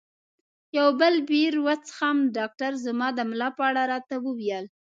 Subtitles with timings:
[0.77, 4.65] یو بل بیر وڅښم؟ ډاکټر زما د ملا په اړه راته وویل.